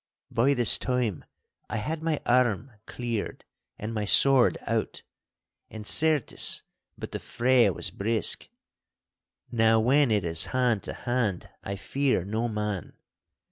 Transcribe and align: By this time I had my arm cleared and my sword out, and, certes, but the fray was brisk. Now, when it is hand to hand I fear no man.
By 0.31 0.55
this 0.55 0.79
time 0.79 1.25
I 1.69 1.77
had 1.77 2.01
my 2.01 2.19
arm 2.25 2.71
cleared 2.87 3.45
and 3.77 3.93
my 3.93 4.03
sword 4.03 4.57
out, 4.65 5.03
and, 5.69 5.85
certes, 5.85 6.63
but 6.97 7.11
the 7.11 7.19
fray 7.19 7.69
was 7.69 7.91
brisk. 7.91 8.49
Now, 9.51 9.79
when 9.79 10.09
it 10.09 10.25
is 10.25 10.45
hand 10.57 10.81
to 10.85 10.93
hand 10.93 11.49
I 11.63 11.75
fear 11.75 12.25
no 12.25 12.47
man. 12.47 12.93